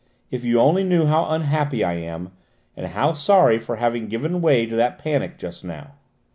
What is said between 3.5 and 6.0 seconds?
for having given way to that panic just now!"